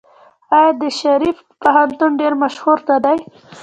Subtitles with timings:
[0.57, 3.17] آیا د شریف پوهنتون ډیر مشهور نه دی؟